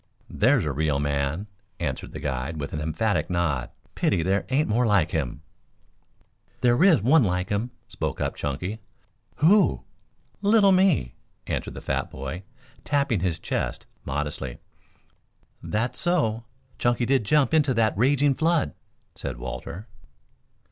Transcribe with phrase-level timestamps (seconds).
[0.31, 1.45] "There's a real man,"
[1.79, 3.69] answered the guide, with an emphatic nod.
[3.93, 5.43] "Pity there aren't more like him."
[6.61, 8.79] "There is one like him," spoke up Chunky.
[9.35, 9.83] "Who?"
[10.41, 11.13] "Little me,"
[11.45, 12.41] answered the fat boy,
[12.83, 14.57] tapping his chest modestly.
[15.61, 16.45] "That's so;
[16.79, 18.73] Chunky did jump into the raging flood,"
[19.13, 19.87] said Walter.